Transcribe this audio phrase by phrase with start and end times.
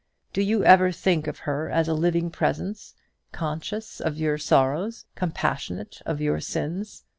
[0.33, 2.95] Do you ever think of her as a living presence,
[3.31, 7.03] conscious of your sorrows, compassionate of your sins?